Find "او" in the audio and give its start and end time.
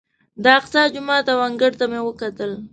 1.33-1.39